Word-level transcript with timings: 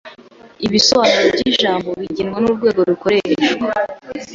Ibisobanuro 0.65 1.27
byijambo 1.35 1.89
bigenwa 2.01 2.37
nurwego 2.41 2.79
rukoreshwa. 2.89 3.67